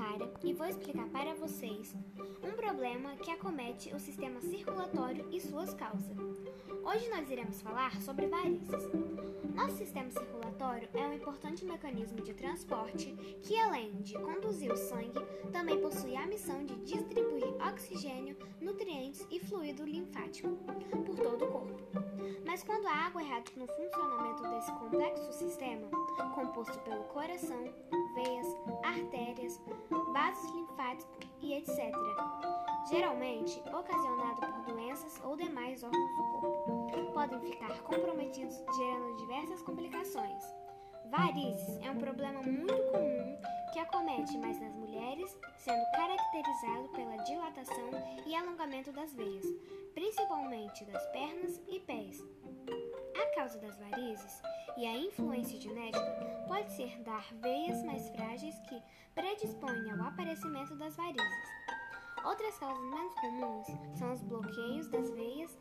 [0.00, 1.94] Clara e vou explicar para vocês
[2.42, 6.16] um problema que acomete o sistema circulatório e suas causas.
[6.82, 8.88] Hoje nós iremos falar sobre varizes.
[9.54, 15.20] Nosso sistema circulatório é um importante mecanismo de transporte que, além de conduzir o sangue,
[15.52, 20.48] também possui a missão de distribuir oxigênio, nutrientes e fluido linfático
[21.04, 21.78] por todo o corpo.
[22.46, 25.90] Mas quando há água errada no funcionamento desse complexo sistema,
[26.40, 27.62] composto pelo coração,
[28.14, 28.46] veias,
[28.82, 29.39] artérias,
[32.90, 40.42] geralmente ocasionado por doenças ou demais órgãos do corpo, podem ficar comprometidos, gerando diversas complicações.
[41.08, 43.40] Varizes é um problema muito comum
[43.72, 47.90] que acomete mais nas mulheres, sendo caracterizado pela dilatação
[48.26, 49.46] e alongamento das veias,
[49.94, 52.20] principalmente das pernas e pés.
[53.16, 54.42] A causa das varizes
[54.76, 58.82] e a influência genética pode ser dar veias mais frágeis que
[59.14, 61.59] predispõem ao aparecimento das varizes.
[62.24, 63.66] Outras causas menos comuns
[63.98, 65.58] são os bloqueios das veias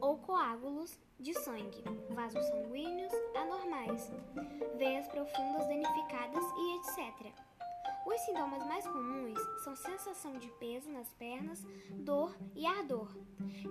[0.00, 4.12] ou coágulos de sangue, vasos sanguíneos anormais,
[4.76, 7.32] veias profundas danificadas e etc.
[8.04, 13.08] Os sintomas mais comuns são sensação de peso nas pernas, dor e ardor,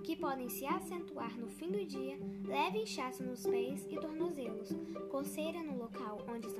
[0.02, 4.70] que podem se acentuar no fim do dia, leve inchaço nos pés e tornozelos,
[5.10, 6.50] coceira no local onde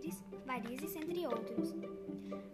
[0.00, 1.74] varizes, varizes entre outros.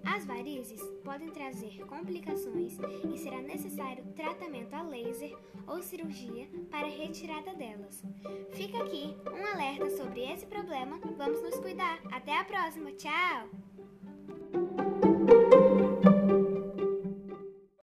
[0.05, 2.79] As varizes podem trazer complicações
[3.13, 5.37] e será necessário tratamento a laser
[5.67, 8.03] ou cirurgia para retirada delas.
[8.53, 10.99] Fica aqui um alerta sobre esse problema.
[11.17, 12.01] Vamos nos cuidar.
[12.13, 12.93] Até a próxima.
[12.93, 13.49] Tchau!